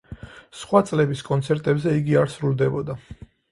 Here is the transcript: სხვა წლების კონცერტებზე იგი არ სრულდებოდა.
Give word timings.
სხვა 0.61 0.81
წლების 0.91 1.21
კონცერტებზე 1.27 1.95
იგი 2.01 2.19
არ 2.25 2.35
სრულდებოდა. 2.39 2.99